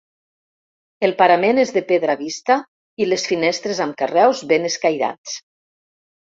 El 1.07 1.11
parament 1.19 1.61
és 1.63 1.73
de 1.75 1.83
pedra 1.91 2.15
vista 2.21 2.55
i 3.05 3.07
les 3.11 3.27
finestres 3.33 3.83
amb 3.87 3.99
carreus 4.01 4.43
ben 4.55 4.67
escairats. 4.73 5.37